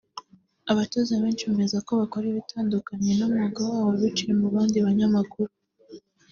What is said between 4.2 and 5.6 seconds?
mu bandi banyamakuru